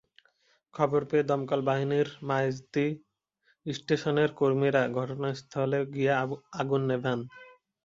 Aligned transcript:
খবর 0.73 1.01
পেয়ে 1.09 1.27
দমকল 1.29 1.61
বাহিনীর 1.69 2.09
মাইজদী 2.27 2.87
স্টেশনের 3.65 4.29
কর্মীরা 4.39 4.83
ঘটনাস্থলে 4.97 5.79
গিয়ে 5.95 6.13
আগুন 6.61 6.81
নেভান। 6.89 7.19